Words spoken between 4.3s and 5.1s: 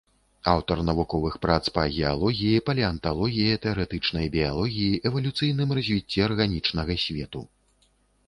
біялогіі,